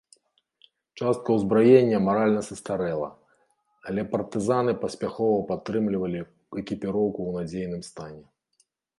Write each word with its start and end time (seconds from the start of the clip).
Частка 0.99 1.29
ўзбраення 1.33 1.97
маральна 2.05 2.39
састарэла, 2.47 3.09
але 3.91 4.05
партызаны 4.13 4.73
паспяхова 4.85 5.37
падтрымлівалі 5.51 6.19
экіпіроўку 6.63 7.19
ў 7.27 7.31
надзейнай 7.45 7.83
стане. 7.91 8.23